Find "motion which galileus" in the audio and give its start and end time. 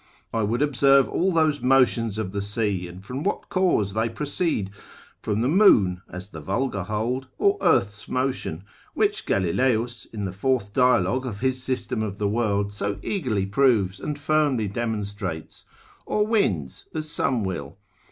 8.09-10.05